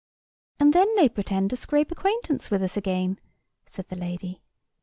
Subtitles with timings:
[0.59, 3.19] "And then they pretend to scrape acquaintance with us again,"
[3.67, 4.41] said the lady.